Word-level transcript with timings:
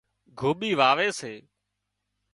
گوٻي 0.39 0.71
واوي 0.79 1.09
سي 1.19 1.33